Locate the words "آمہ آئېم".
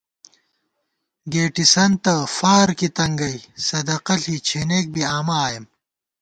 5.17-5.65